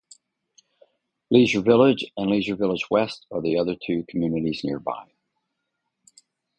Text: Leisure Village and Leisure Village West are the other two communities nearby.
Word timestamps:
Leisure 1.29 1.61
Village 1.61 2.11
and 2.17 2.31
Leisure 2.31 2.55
Village 2.55 2.89
West 2.89 3.27
are 3.29 3.39
the 3.39 3.55
other 3.59 3.75
two 3.79 4.03
communities 4.09 4.63
nearby. 4.63 5.11